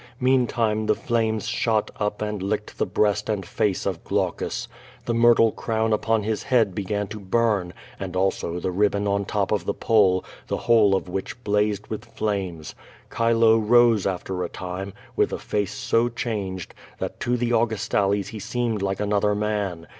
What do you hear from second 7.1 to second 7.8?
burn,